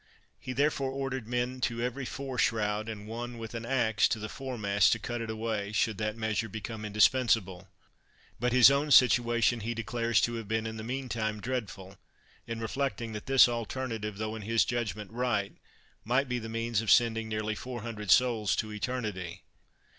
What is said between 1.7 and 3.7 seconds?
every fore shroud, and one with an